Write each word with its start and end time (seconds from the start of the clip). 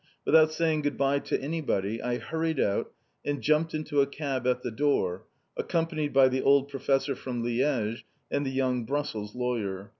Without 0.25 0.51
saying 0.51 0.81
good 0.81 0.97
bye 0.97 1.19
to 1.19 1.39
anybody, 1.39 2.01
I 2.01 2.17
hurried 2.17 2.59
out, 2.59 2.91
and 3.23 3.39
jumped 3.39 3.75
into 3.75 4.01
a 4.01 4.07
cab 4.07 4.47
at 4.47 4.63
the 4.63 4.71
door, 4.71 5.25
accompanied 5.55 6.11
by 6.11 6.27
the 6.27 6.41
old 6.41 6.69
professor 6.69 7.13
from 7.15 7.43
Liège, 7.43 8.01
and 8.31 8.43
the 8.43 8.49
young 8.49 8.83
Brussels 8.83 9.35
lawyer. 9.35 9.89